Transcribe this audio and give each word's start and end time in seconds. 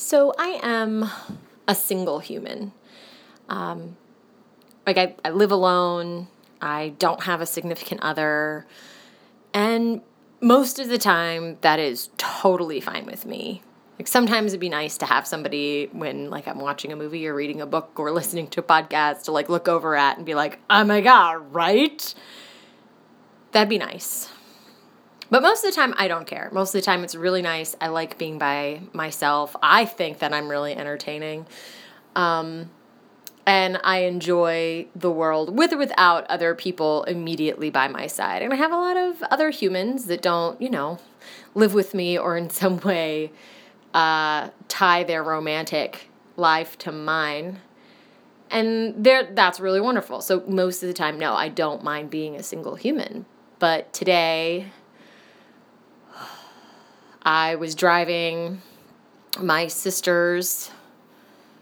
So 0.00 0.32
I 0.38 0.58
am 0.62 1.10
a 1.68 1.74
single 1.74 2.20
human. 2.20 2.72
Um, 3.50 3.98
like 4.86 4.96
I, 4.96 5.14
I 5.22 5.28
live 5.28 5.52
alone. 5.52 6.28
I 6.58 6.94
don't 6.98 7.24
have 7.24 7.42
a 7.42 7.46
significant 7.46 8.00
other. 8.00 8.66
And 9.52 10.00
most 10.40 10.78
of 10.78 10.88
the 10.88 10.96
time, 10.96 11.58
that 11.60 11.78
is 11.78 12.08
totally 12.16 12.80
fine 12.80 13.04
with 13.04 13.26
me. 13.26 13.60
Like 13.98 14.08
sometimes 14.08 14.52
it'd 14.52 14.60
be 14.60 14.70
nice 14.70 14.96
to 14.96 15.04
have 15.04 15.26
somebody 15.26 15.90
when 15.92 16.30
like 16.30 16.48
I'm 16.48 16.60
watching 16.60 16.92
a 16.92 16.96
movie 16.96 17.26
or 17.26 17.34
reading 17.34 17.60
a 17.60 17.66
book 17.66 17.92
or 17.96 18.10
listening 18.10 18.48
to 18.48 18.60
a 18.60 18.62
podcast 18.62 19.24
to 19.24 19.32
like 19.32 19.50
look 19.50 19.68
over 19.68 19.94
at 19.96 20.16
and 20.16 20.24
be 20.24 20.34
like, 20.34 20.60
oh 20.70 20.82
my 20.82 21.02
god, 21.02 21.52
right? 21.52 22.14
That'd 23.52 23.68
be 23.68 23.76
nice. 23.76 24.30
But 25.30 25.42
most 25.42 25.64
of 25.64 25.70
the 25.72 25.76
time, 25.76 25.94
I 25.96 26.08
don't 26.08 26.26
care. 26.26 26.50
Most 26.52 26.74
of 26.74 26.80
the 26.80 26.84
time, 26.84 27.04
it's 27.04 27.14
really 27.14 27.40
nice. 27.40 27.76
I 27.80 27.88
like 27.88 28.18
being 28.18 28.36
by 28.38 28.80
myself. 28.92 29.54
I 29.62 29.84
think 29.84 30.18
that 30.18 30.32
I'm 30.32 30.48
really 30.48 30.74
entertaining. 30.74 31.46
Um, 32.16 32.70
and 33.46 33.80
I 33.82 34.00
enjoy 34.00 34.86
the 34.94 35.10
world 35.10 35.56
with 35.56 35.72
or 35.72 35.78
without 35.78 36.26
other 36.26 36.54
people 36.54 37.04
immediately 37.04 37.70
by 37.70 37.88
my 37.88 38.06
side. 38.06 38.42
And 38.42 38.52
I 38.52 38.56
have 38.56 38.72
a 38.72 38.76
lot 38.76 38.96
of 38.96 39.22
other 39.24 39.50
humans 39.50 40.06
that 40.06 40.20
don't, 40.20 40.60
you 40.60 40.68
know, 40.68 40.98
live 41.54 41.74
with 41.74 41.94
me 41.94 42.18
or 42.18 42.36
in 42.36 42.50
some 42.62 42.78
way 42.80 43.32
uh, 43.94 44.50
tie 44.68 45.04
their 45.04 45.22
romantic 45.22 46.10
life 46.36 46.76
to 46.78 46.92
mine. 46.92 47.60
And 48.50 49.04
there 49.04 49.28
that's 49.32 49.60
really 49.60 49.80
wonderful. 49.80 50.20
So 50.22 50.42
most 50.48 50.82
of 50.82 50.88
the 50.88 50.94
time, 50.94 51.18
no, 51.18 51.34
I 51.34 51.48
don't 51.48 51.84
mind 51.84 52.10
being 52.10 52.34
a 52.34 52.42
single 52.42 52.74
human. 52.74 53.26
But 53.60 53.92
today 53.92 54.72
I 57.22 57.54
was 57.56 57.74
driving 57.74 58.62
my 59.38 59.66
sister's 59.68 60.70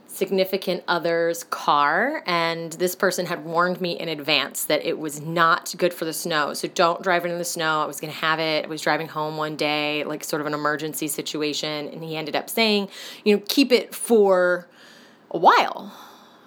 significant 0.06 0.82
other's 0.88 1.44
car, 1.44 2.22
and 2.26 2.72
this 2.74 2.96
person 2.96 3.26
had 3.26 3.44
warned 3.44 3.80
me 3.80 3.92
in 3.92 4.08
advance 4.08 4.64
that 4.64 4.84
it 4.84 4.98
was 4.98 5.20
not 5.20 5.74
good 5.78 5.94
for 5.94 6.04
the 6.04 6.12
snow. 6.12 6.54
So 6.54 6.66
don't 6.66 7.02
drive 7.02 7.24
it 7.24 7.30
in 7.30 7.38
the 7.38 7.44
snow. 7.44 7.82
I 7.82 7.86
was 7.86 8.00
going 8.00 8.12
to 8.12 8.18
have 8.18 8.40
it. 8.40 8.64
I 8.64 8.68
was 8.68 8.82
driving 8.82 9.06
home 9.06 9.36
one 9.36 9.54
day, 9.54 10.02
like 10.04 10.24
sort 10.24 10.40
of 10.40 10.46
an 10.46 10.54
emergency 10.54 11.06
situation, 11.06 11.88
and 11.88 12.02
he 12.02 12.16
ended 12.16 12.34
up 12.34 12.50
saying, 12.50 12.88
you 13.24 13.36
know, 13.36 13.42
keep 13.48 13.70
it 13.70 13.94
for 13.94 14.66
a 15.30 15.38
while, 15.38 15.92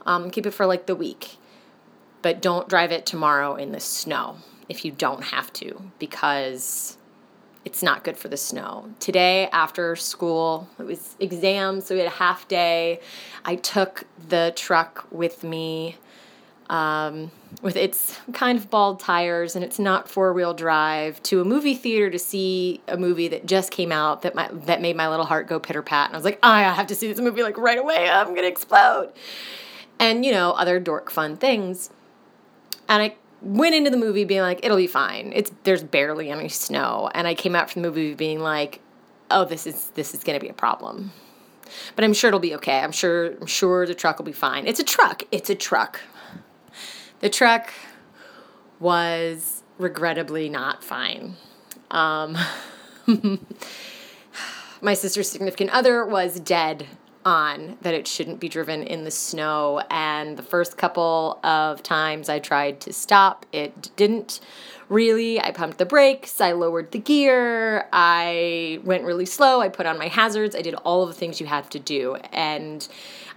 um, 0.05 0.31
keep 0.31 0.45
it 0.45 0.51
for 0.51 0.65
like 0.65 0.85
the 0.85 0.95
week, 0.95 1.37
but 2.21 2.41
don't 2.41 2.67
drive 2.67 2.91
it 2.91 3.05
tomorrow 3.05 3.55
in 3.55 3.71
the 3.71 3.79
snow 3.79 4.37
if 4.67 4.83
you 4.83 4.91
don't 4.91 5.25
have 5.25 5.53
to, 5.53 5.91
because 5.99 6.97
it's 7.63 7.83
not 7.83 8.03
good 8.03 8.17
for 8.17 8.27
the 8.27 8.37
snow. 8.37 8.89
Today, 8.99 9.47
after 9.51 9.95
school, 9.95 10.67
it 10.79 10.83
was 10.83 11.15
exams, 11.19 11.85
so 11.85 11.95
we 11.95 11.99
had 11.99 12.07
a 12.07 12.15
half 12.15 12.47
day. 12.47 12.99
I 13.45 13.55
took 13.55 14.05
the 14.29 14.53
truck 14.55 15.05
with 15.11 15.43
me 15.43 15.97
um, 16.71 17.31
with 17.61 17.75
its 17.75 18.17
kind 18.31 18.57
of 18.57 18.69
bald 18.69 19.01
tires 19.01 19.57
and 19.57 19.63
it's 19.63 19.77
not 19.77 20.07
four 20.07 20.31
wheel 20.31 20.53
drive 20.53 21.21
to 21.23 21.41
a 21.41 21.45
movie 21.45 21.75
theater 21.75 22.09
to 22.09 22.17
see 22.17 22.81
a 22.87 22.95
movie 22.95 23.27
that 23.27 23.45
just 23.45 23.71
came 23.71 23.91
out 23.91 24.21
that 24.21 24.35
my 24.35 24.49
that 24.53 24.81
made 24.81 24.95
my 24.95 25.09
little 25.09 25.25
heart 25.25 25.47
go 25.47 25.59
pitter 25.59 25.81
pat. 25.81 26.07
And 26.07 26.15
I 26.15 26.17
was 26.17 26.23
like, 26.23 26.39
oh, 26.41 26.49
I 26.49 26.63
have 26.63 26.87
to 26.87 26.95
see 26.95 27.07
this 27.07 27.19
movie 27.19 27.43
like 27.43 27.57
right 27.57 27.77
away. 27.77 28.09
I'm 28.09 28.33
gonna 28.33 28.47
explode. 28.47 29.11
And 29.99 30.25
you 30.25 30.31
know, 30.31 30.51
other 30.51 30.79
dork 30.79 31.11
fun 31.11 31.35
things. 31.35 31.89
And 32.87 33.03
I 33.03 33.15
went 33.41 33.75
into 33.75 33.89
the 33.89 33.97
movie 33.97 34.23
being 34.23 34.41
like, 34.41 34.63
it'll 34.63 34.77
be 34.77 34.87
fine. 34.87 35.31
It's 35.35 35.51
there's 35.63 35.83
barely 35.83 36.29
any 36.29 36.49
snow, 36.49 37.09
and 37.13 37.27
I 37.27 37.33
came 37.33 37.55
out 37.55 37.69
from 37.69 37.81
the 37.81 37.89
movie 37.89 38.13
being 38.13 38.39
like, 38.39 38.79
oh, 39.29 39.45
this 39.45 39.65
is 39.65 39.89
this 39.95 40.13
is 40.13 40.23
gonna 40.23 40.39
be 40.39 40.49
a 40.49 40.53
problem. 40.53 41.11
But 41.95 42.03
I'm 42.03 42.13
sure 42.13 42.27
it'll 42.27 42.39
be 42.39 42.55
okay. 42.55 42.79
I'm 42.79 42.91
sure 42.91 43.33
I'm 43.33 43.47
sure 43.47 43.85
the 43.85 43.95
truck 43.95 44.17
will 44.17 44.25
be 44.25 44.31
fine. 44.31 44.67
It's 44.67 44.79
a 44.79 44.83
truck. 44.83 45.23
It's 45.31 45.49
a 45.49 45.55
truck. 45.55 46.01
The 47.21 47.29
truck 47.29 47.71
was 48.79 49.63
regrettably 49.77 50.49
not 50.49 50.83
fine. 50.83 51.35
Um, 51.91 52.37
my 54.81 54.93
sister's 54.93 55.29
significant 55.29 55.69
other 55.71 56.05
was 56.05 56.39
dead 56.39 56.87
on 57.25 57.77
that 57.81 57.93
it 57.93 58.07
shouldn't 58.07 58.39
be 58.39 58.49
driven 58.49 58.83
in 58.83 59.03
the 59.03 59.11
snow. 59.11 59.81
And 59.89 60.37
the 60.37 60.43
first 60.43 60.77
couple 60.77 61.39
of 61.43 61.83
times 61.83 62.29
I 62.29 62.39
tried 62.39 62.81
to 62.81 62.93
stop, 62.93 63.45
it 63.51 63.95
didn't 63.95 64.39
really. 64.91 65.39
I 65.39 65.51
pumped 65.51 65.77
the 65.77 65.85
brakes, 65.85 66.41
I 66.41 66.51
lowered 66.51 66.91
the 66.91 66.99
gear, 66.99 67.87
I 67.93 68.81
went 68.83 69.05
really 69.05 69.25
slow, 69.25 69.61
I 69.61 69.69
put 69.69 69.85
on 69.85 69.97
my 69.97 70.09
hazards, 70.09 70.53
I 70.53 70.61
did 70.61 70.75
all 70.75 71.03
of 71.03 71.09
the 71.09 71.15
things 71.15 71.39
you 71.39 71.47
have 71.47 71.69
to 71.69 71.79
do. 71.79 72.15
And 72.33 72.85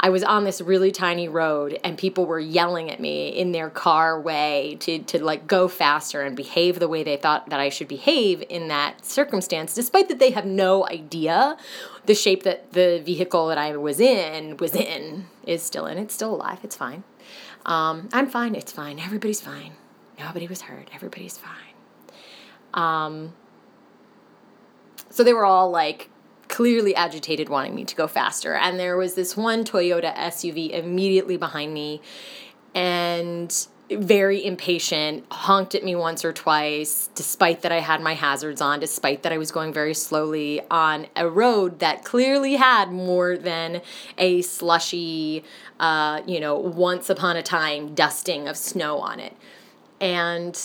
I 0.01 0.11
was 0.11 0.25
on 0.25 0.43
this 0.43 0.61
really 0.61 0.91
tiny 0.91 1.29
road 1.29 1.79
and 1.85 1.97
people 1.97 2.27
were 2.27 2.41
yelling 2.41 2.91
at 2.91 2.99
me 2.99 3.29
in 3.29 3.53
their 3.53 3.71
car 3.71 4.21
way 4.21 4.77
to, 4.81 4.99
to 4.99 5.25
like 5.25 5.47
go 5.47 5.69
faster 5.69 6.23
and 6.23 6.37
behave 6.37 6.81
the 6.81 6.89
way 6.89 7.05
they 7.05 7.17
thought 7.17 7.49
that 7.51 7.61
I 7.61 7.69
should 7.69 7.89
behave 7.89 8.43
in 8.49 8.67
that 8.69 9.07
circumstance, 9.07 9.75
despite 9.75 10.09
that 10.09 10.19
they 10.19 10.33
have 10.33 10.45
no 10.45 10.87
idea 10.89 11.57
the 12.07 12.15
shape 12.17 12.43
that 12.43 12.73
the 12.73 13.01
vehicle 13.05 13.47
that 13.47 13.59
I 13.59 13.77
was 13.77 14.01
in 14.01 14.57
was 14.57 14.75
in 14.75 15.27
is 15.47 15.63
still 15.63 15.87
in. 15.87 15.99
It's 15.99 16.15
still 16.15 16.35
alive. 16.35 16.59
It's 16.65 16.77
fine. 16.77 17.05
Um, 17.65 18.09
I'm 18.13 18.29
fine. 18.29 18.57
It's 18.57 18.73
fine. 18.73 18.99
Everybody's 18.99 19.41
fine. 19.41 19.73
Nobody 20.19 20.47
was 20.47 20.63
hurt. 20.63 20.89
Everybody's 20.95 21.39
fine. 21.39 21.75
Um, 22.75 23.35
so 25.11 25.23
they 25.25 25.33
were 25.33 25.45
all 25.45 25.71
like 25.71 26.11
clearly 26.49 26.95
agitated, 26.95 27.49
wanting 27.49 27.75
me 27.75 27.85
to 27.85 27.97
go 27.97 28.07
faster. 28.07 28.55
And 28.55 28.79
there 28.79 28.97
was 28.97 29.15
this 29.15 29.37
one 29.37 29.65
Toyota 29.65 30.15
SUV 30.17 30.71
immediately 30.71 31.37
behind 31.37 31.73
me, 31.75 32.01
and 32.75 33.67
very 33.91 34.45
impatient, 34.45 35.25
honked 35.31 35.75
at 35.75 35.85
me 35.85 35.95
once 35.95 36.25
or 36.25 36.33
twice, 36.33 37.11
despite 37.15 37.63
that 37.63 37.71
I 37.71 37.81
had 37.81 38.01
my 38.01 38.15
hazards 38.15 38.61
on, 38.61 38.81
despite 38.81 39.23
that 39.23 39.33
I 39.33 39.39
was 39.39 39.51
going 39.51 39.73
very 39.73 39.95
slowly 39.95 40.63
on 40.71 41.07
a 41.17 41.29
road 41.29 41.81
that 41.81 42.05
clearly 42.05 42.55
had 42.55 42.91
more 42.91 43.37
than 43.37 43.83
a 44.17 44.41
slushy, 44.43 45.45
uh, 45.79 46.23
you 46.27 46.41
know, 46.41 46.57
once 46.57 47.11
upon 47.11 47.37
a 47.37 47.43
time 47.43 47.95
dusting 47.95 48.49
of 48.49 48.57
snow 48.57 48.99
on 48.99 49.21
it. 49.21 49.37
And 50.05 50.61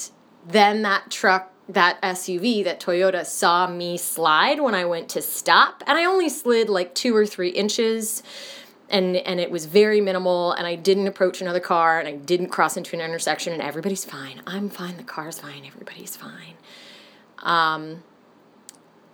then 0.45 0.81
that 0.81 1.09
truck 1.09 1.53
that 1.69 2.01
SUV, 2.01 2.61
that 2.65 2.81
Toyota, 2.81 3.25
saw 3.25 3.67
me 3.67 3.95
slide 3.95 4.59
when 4.59 4.75
I 4.75 4.83
went 4.83 5.07
to 5.09 5.21
stop, 5.21 5.81
and 5.87 5.97
I 5.97 6.03
only 6.03 6.27
slid 6.27 6.67
like 6.67 6.93
two 6.93 7.15
or 7.15 7.25
three 7.25 7.49
inches, 7.49 8.21
and 8.89 9.15
and 9.15 9.39
it 9.39 9.49
was 9.49 9.65
very 9.65 10.01
minimal, 10.01 10.51
and 10.51 10.67
I 10.67 10.75
didn't 10.75 11.07
approach 11.07 11.39
another 11.39 11.61
car, 11.61 11.99
and 11.99 12.07
I 12.07 12.15
didn't 12.15 12.49
cross 12.49 12.75
into 12.75 12.97
an 12.97 13.01
intersection, 13.01 13.53
and 13.53 13.61
everybody's 13.61 14.03
fine. 14.03 14.41
I'm 14.45 14.69
fine. 14.69 14.97
The 14.97 15.03
car's 15.03 15.39
fine. 15.39 15.63
Everybody's 15.65 16.17
fine. 16.17 16.55
Um, 17.41 18.03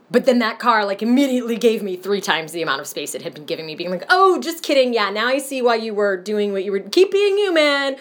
but 0.09 0.25
then 0.25 0.40
that 0.40 0.57
car 0.57 0.86
like 0.86 1.03
immediately 1.03 1.57
gave 1.57 1.84
me 1.84 1.97
three 1.97 2.22
times 2.22 2.52
the 2.52 2.63
amount 2.63 2.81
of 2.81 2.88
space 2.88 3.13
it 3.13 3.22
had 3.22 3.36
been 3.36 3.46
giving 3.46 3.68
me, 3.68 3.75
being 3.75 3.92
like, 3.92 4.06
"Oh, 4.09 4.40
just 4.40 4.63
kidding. 4.63 4.92
Yeah, 4.92 5.12
now 5.12 5.28
I 5.28 5.38
see 5.38 5.62
why 5.62 5.75
you 5.75 5.94
were 5.94 6.18
doing 6.18 6.52
what 6.52 6.63
you 6.63 6.72
were. 6.72 6.80
Keep 6.80 7.12
being 7.12 7.38
human." 7.38 7.97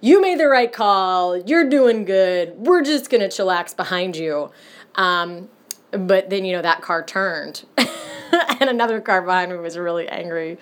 You 0.00 0.20
made 0.20 0.38
the 0.38 0.48
right 0.48 0.72
call. 0.72 1.36
You're 1.36 1.68
doing 1.68 2.04
good. 2.04 2.54
We're 2.56 2.82
just 2.82 3.10
to 3.10 3.28
chillax 3.28 3.76
behind 3.76 4.16
you. 4.16 4.50
Um, 4.94 5.48
but 5.90 6.30
then, 6.30 6.44
you 6.44 6.52
know, 6.52 6.62
that 6.62 6.82
car 6.82 7.02
turned 7.02 7.64
and 7.78 8.70
another 8.70 9.00
car 9.00 9.22
behind 9.22 9.50
me 9.50 9.58
was 9.58 9.78
really 9.78 10.08
angry. 10.08 10.58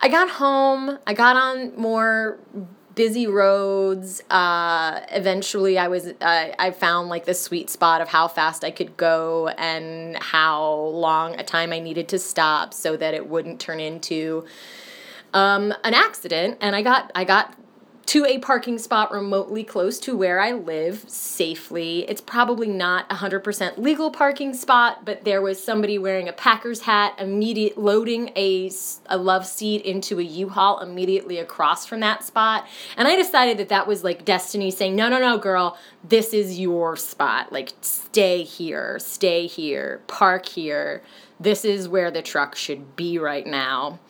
I 0.00 0.08
got 0.08 0.30
home. 0.30 0.98
I 1.06 1.14
got 1.14 1.36
on 1.36 1.76
more 1.76 2.38
busy 2.94 3.26
roads. 3.26 4.22
Uh, 4.30 5.00
eventually, 5.10 5.78
I 5.78 5.88
was 5.88 6.08
uh, 6.08 6.48
I 6.58 6.70
found 6.72 7.08
like 7.08 7.24
the 7.24 7.34
sweet 7.34 7.70
spot 7.70 8.00
of 8.00 8.08
how 8.08 8.28
fast 8.28 8.64
I 8.64 8.70
could 8.70 8.96
go 8.96 9.48
and 9.48 10.16
how 10.16 10.74
long 10.74 11.38
a 11.38 11.44
time 11.44 11.72
I 11.72 11.78
needed 11.78 12.08
to 12.08 12.18
stop 12.18 12.74
so 12.74 12.96
that 12.96 13.14
it 13.14 13.28
wouldn't 13.28 13.60
turn 13.60 13.80
into 13.80 14.44
um, 15.32 15.72
an 15.84 15.94
accident. 15.94 16.58
And 16.60 16.74
I 16.74 16.82
got 16.82 17.10
I 17.14 17.24
got 17.24 17.54
to 18.06 18.24
a 18.24 18.38
parking 18.38 18.78
spot 18.78 19.12
remotely 19.12 19.64
close 19.64 19.98
to 20.00 20.16
where 20.16 20.40
I 20.40 20.52
live 20.52 21.04
safely. 21.08 22.00
It's 22.08 22.20
probably 22.20 22.66
not 22.66 23.06
a 23.10 23.16
100% 23.16 23.78
legal 23.78 24.10
parking 24.10 24.54
spot, 24.54 25.04
but 25.04 25.24
there 25.24 25.40
was 25.40 25.62
somebody 25.62 25.98
wearing 25.98 26.28
a 26.28 26.32
Packers 26.32 26.82
hat, 26.82 27.14
immediate 27.18 27.78
loading 27.78 28.30
a, 28.36 28.70
a 29.06 29.16
love 29.16 29.46
seat 29.46 29.82
into 29.82 30.18
a 30.18 30.22
U-Haul 30.22 30.80
immediately 30.80 31.38
across 31.38 31.86
from 31.86 32.00
that 32.00 32.24
spot. 32.24 32.66
And 32.96 33.06
I 33.06 33.16
decided 33.16 33.58
that 33.58 33.68
that 33.68 33.86
was 33.86 34.02
like 34.04 34.24
destiny 34.24 34.70
saying, 34.70 34.96
"No, 34.96 35.08
no, 35.08 35.18
no, 35.18 35.38
girl, 35.38 35.78
this 36.02 36.34
is 36.34 36.58
your 36.58 36.96
spot. 36.96 37.52
Like 37.52 37.72
stay 37.80 38.42
here, 38.42 38.98
stay 38.98 39.46
here, 39.46 40.02
park 40.06 40.46
here. 40.46 41.02
This 41.38 41.64
is 41.64 41.88
where 41.88 42.10
the 42.10 42.22
truck 42.22 42.56
should 42.56 42.96
be 42.96 43.18
right 43.18 43.46
now." 43.46 44.00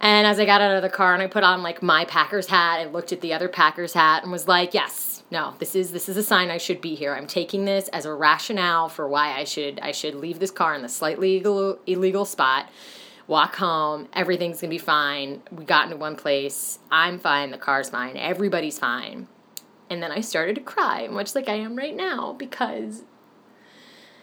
And 0.00 0.26
as 0.26 0.40
I 0.40 0.46
got 0.46 0.62
out 0.62 0.76
of 0.76 0.82
the 0.82 0.88
car 0.88 1.12
and 1.12 1.22
I 1.22 1.26
put 1.26 1.44
on 1.44 1.62
like 1.62 1.82
my 1.82 2.06
Packers 2.06 2.46
hat, 2.46 2.80
I 2.80 2.86
looked 2.86 3.12
at 3.12 3.20
the 3.20 3.34
other 3.34 3.48
Packers 3.48 3.92
hat 3.92 4.22
and 4.22 4.32
was 4.32 4.48
like, 4.48 4.72
"Yes, 4.72 5.22
no, 5.30 5.54
this 5.58 5.76
is 5.76 5.92
this 5.92 6.08
is 6.08 6.16
a 6.16 6.22
sign 6.22 6.50
I 6.50 6.56
should 6.56 6.80
be 6.80 6.94
here. 6.94 7.14
I'm 7.14 7.26
taking 7.26 7.66
this 7.66 7.88
as 7.88 8.06
a 8.06 8.14
rationale 8.14 8.88
for 8.88 9.06
why 9.06 9.32
I 9.32 9.44
should 9.44 9.78
I 9.80 9.92
should 9.92 10.14
leave 10.14 10.38
this 10.38 10.50
car 10.50 10.74
in 10.74 10.82
the 10.82 10.88
slightly 10.88 11.36
illegal, 11.36 11.78
illegal 11.86 12.24
spot." 12.24 12.68
walk 13.30 13.54
home, 13.54 14.08
everything's 14.12 14.60
gonna 14.60 14.70
be 14.70 14.76
fine. 14.76 15.40
We 15.52 15.64
got 15.64 15.84
into 15.84 15.96
one 15.96 16.16
place, 16.16 16.80
I'm 16.90 17.20
fine, 17.20 17.52
the 17.52 17.58
car's 17.58 17.88
fine, 17.88 18.16
everybody's 18.16 18.80
fine. 18.80 19.28
And 19.88 20.02
then 20.02 20.10
I 20.10 20.20
started 20.20 20.56
to 20.56 20.60
cry, 20.60 21.06
much 21.06 21.36
like 21.36 21.48
I 21.48 21.54
am 21.54 21.76
right 21.76 21.94
now, 21.94 22.32
because 22.32 23.04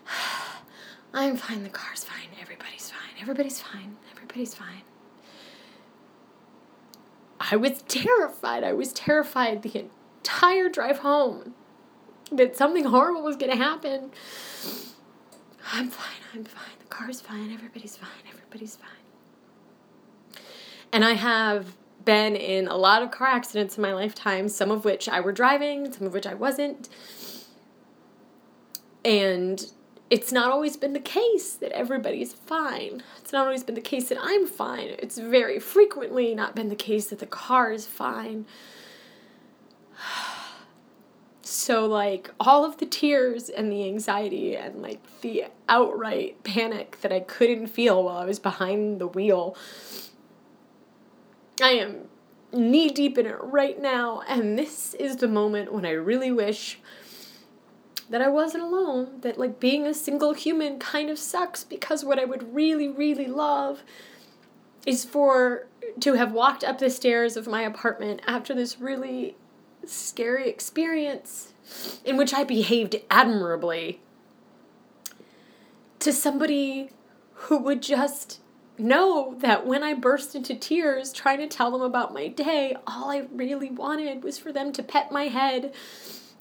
I'm 1.13 1.37
fine, 1.37 1.63
the 1.63 1.69
car's 1.69 2.03
fine, 2.03 2.27
everybody's 2.41 2.91
fine, 2.91 3.21
everybody's 3.21 3.61
fine, 3.61 3.95
everybody's 4.11 4.53
fine. 4.53 4.83
I 7.39 7.55
was 7.55 7.81
terrified. 7.83 8.63
I 8.63 8.73
was 8.73 8.91
terrified 8.93 9.61
the 9.61 9.79
entire 9.79 10.69
drive 10.69 10.99
home 10.99 11.53
that 12.31 12.55
something 12.55 12.85
horrible 12.85 13.23
was 13.23 13.35
going 13.35 13.51
to 13.51 13.57
happen. 13.57 14.11
I'm 15.71 15.89
fine, 15.89 16.21
I'm 16.33 16.43
fine. 16.43 16.77
The 16.79 16.85
car's 16.85 17.21
fine, 17.21 17.51
everybody's 17.51 17.95
fine, 17.97 18.09
everybody's 18.29 18.75
fine. 18.75 20.41
And 20.91 21.03
I 21.03 21.13
have 21.13 21.75
been 22.05 22.35
in 22.35 22.67
a 22.67 22.77
lot 22.77 23.03
of 23.03 23.11
car 23.11 23.27
accidents 23.27 23.77
in 23.77 23.81
my 23.81 23.93
lifetime, 23.93 24.47
some 24.47 24.71
of 24.71 24.85
which 24.85 25.09
I 25.09 25.19
were 25.19 25.33
driving, 25.33 25.91
some 25.91 26.07
of 26.07 26.13
which 26.13 26.25
I 26.25 26.33
wasn't. 26.33 26.89
And 29.03 29.71
it's 30.09 30.31
not 30.31 30.51
always 30.51 30.77
been 30.77 30.93
the 30.93 30.99
case 30.99 31.53
that 31.55 31.71
everybody's 31.71 32.33
fine. 32.33 33.03
It's 33.19 33.33
not 33.33 33.45
always 33.45 33.63
been 33.63 33.75
the 33.75 33.81
case 33.81 34.09
that 34.09 34.17
I'm 34.21 34.47
fine. 34.47 34.95
It's 34.99 35.17
very 35.17 35.59
frequently 35.59 36.33
not 36.33 36.55
been 36.55 36.69
the 36.69 36.75
case 36.75 37.07
that 37.07 37.19
the 37.19 37.25
car 37.25 37.71
is 37.71 37.85
fine. 37.85 38.45
So, 41.49 41.85
like, 41.85 42.29
all 42.41 42.65
of 42.65 42.77
the 42.77 42.85
tears 42.85 43.47
and 43.47 43.71
the 43.71 43.85
anxiety 43.85 44.57
and, 44.57 44.81
like, 44.81 44.99
the 45.21 45.45
outright 45.69 46.43
panic 46.43 46.99
that 46.99 47.13
I 47.13 47.21
couldn't 47.21 47.67
feel 47.67 48.03
while 48.03 48.17
I 48.17 48.25
was 48.25 48.37
behind 48.37 48.99
the 48.99 49.07
wheel, 49.07 49.55
I 51.61 51.69
am 51.69 52.09
knee 52.51 52.89
deep 52.89 53.17
in 53.17 53.25
it 53.25 53.37
right 53.41 53.81
now. 53.81 54.23
And 54.27 54.59
this 54.59 54.93
is 54.95 55.17
the 55.17 55.27
moment 55.29 55.71
when 55.71 55.85
I 55.85 55.91
really 55.91 56.33
wish 56.33 56.79
that 58.09 58.21
I 58.21 58.29
wasn't 58.29 58.63
alone, 58.63 59.19
that 59.21 59.37
like 59.37 59.59
being 59.59 59.85
a 59.85 59.93
single 59.93 60.33
human 60.33 60.79
kind 60.79 61.09
of 61.09 61.19
sucks 61.19 61.63
because 61.63 62.05
what 62.05 62.19
I 62.19 62.25
would 62.25 62.53
really, 62.53 62.87
really 62.87 63.27
love 63.27 63.83
is 64.85 65.03
for 65.03 65.67
to 65.99 66.13
have 66.13 66.31
walked 66.31 66.63
up 66.63 66.79
the 66.79 66.89
stairs 66.89 67.35
of 67.35 67.47
my 67.47 67.61
apartment 67.61 68.21
after 68.25 68.53
this 68.53 68.79
really 68.79 69.35
scary 69.85 70.49
experience 70.49 71.53
in 72.05 72.17
which 72.17 72.33
I 72.33 72.43
behaved 72.43 72.95
admirably 73.09 74.01
to 75.99 76.13
somebody 76.13 76.91
who 77.33 77.57
would 77.57 77.81
just 77.81 78.39
know 78.77 79.35
that 79.39 79.65
when 79.65 79.83
I 79.83 79.93
burst 79.93 80.35
into 80.35 80.55
tears 80.55 81.11
trying 81.11 81.39
to 81.39 81.47
tell 81.47 81.71
them 81.71 81.81
about 81.81 82.13
my 82.13 82.27
day, 82.27 82.75
all 82.85 83.09
I 83.09 83.27
really 83.33 83.71
wanted 83.71 84.23
was 84.23 84.37
for 84.37 84.51
them 84.51 84.71
to 84.73 84.83
pet 84.83 85.11
my 85.11 85.25
head 85.25 85.73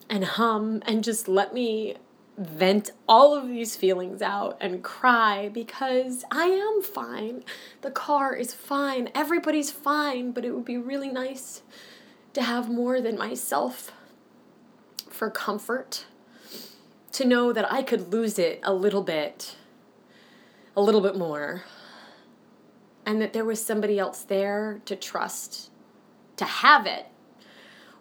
and 0.09 0.25
hum 0.25 0.83
and 0.87 1.03
just 1.03 1.29
let 1.29 1.53
me 1.53 1.97
vent 2.39 2.91
all 3.09 3.35
of 3.35 3.49
these 3.49 3.77
feelings 3.77 4.21
out 4.21 4.57
and 4.61 4.85
cry 4.85 5.49
because 5.49 6.25
I 6.31 6.45
am 6.45 6.83
fine. 6.83 7.43
The 7.81 7.91
car 7.91 8.35
is 8.35 8.53
fine. 8.53 9.09
Everybody's 9.15 9.71
fine, 9.71 10.33
but 10.33 10.45
it 10.45 10.55
would 10.55 10.65
be 10.65 10.77
really 10.77 11.09
nice 11.09 11.63
to 12.35 12.43
have 12.43 12.69
more 12.69 13.01
than 13.01 13.17
myself 13.17 13.93
for 15.09 15.31
comfort. 15.31 16.05
To 17.13 17.25
know 17.25 17.53
that 17.55 17.73
I 17.73 17.83
could 17.83 18.13
lose 18.13 18.39
it 18.39 18.61
a 18.63 18.75
little 18.75 19.03
bit, 19.03 19.57
a 20.77 20.83
little 20.83 21.01
bit 21.01 21.17
more, 21.17 21.65
and 23.07 23.23
that 23.23 23.33
there 23.33 23.45
was 23.45 23.65
somebody 23.65 23.99
else 23.99 24.21
there 24.23 24.83
to 24.85 24.95
trust 24.95 25.71
to 26.37 26.45
have 26.45 26.85
it. 26.85 27.07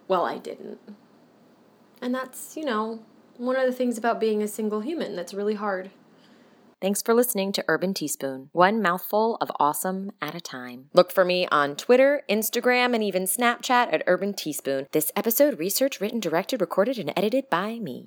Well, 0.06 0.26
I 0.26 0.36
didn't. 0.36 0.78
And 2.00 2.14
that's, 2.14 2.56
you 2.56 2.64
know, 2.64 3.00
one 3.36 3.56
of 3.56 3.66
the 3.66 3.72
things 3.72 3.98
about 3.98 4.20
being 4.20 4.42
a 4.42 4.48
single 4.48 4.80
human 4.80 5.16
that's 5.16 5.34
really 5.34 5.54
hard. 5.54 5.90
Thanks 6.78 7.00
for 7.00 7.14
listening 7.14 7.52
to 7.52 7.64
Urban 7.68 7.94
Teaspoon, 7.94 8.50
one 8.52 8.82
mouthful 8.82 9.38
of 9.40 9.50
awesome 9.58 10.12
at 10.20 10.34
a 10.34 10.42
time. 10.42 10.90
Look 10.92 11.10
for 11.10 11.24
me 11.24 11.48
on 11.50 11.74
Twitter, 11.74 12.22
Instagram, 12.28 12.94
and 12.94 13.02
even 13.02 13.24
Snapchat 13.24 13.94
at 13.94 14.02
Urban 14.06 14.34
Teaspoon. 14.34 14.86
This 14.92 15.10
episode 15.16 15.58
researched, 15.58 16.02
written, 16.02 16.20
directed, 16.20 16.60
recorded, 16.60 16.98
and 16.98 17.14
edited 17.16 17.48
by 17.48 17.78
me. 17.78 18.04